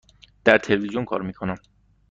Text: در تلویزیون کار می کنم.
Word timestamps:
در 0.43 0.57
تلویزیون 0.57 1.05
کار 1.05 1.21
می 1.21 1.33
کنم. 1.33 1.57